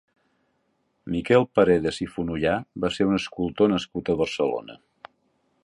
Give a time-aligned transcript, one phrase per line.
[1.15, 2.55] Miquel Paredes i Fonollà
[2.85, 4.79] va ser un escultor nascut a Barcelona.